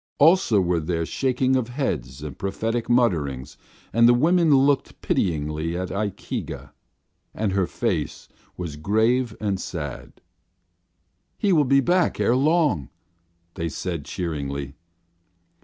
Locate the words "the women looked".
4.09-4.99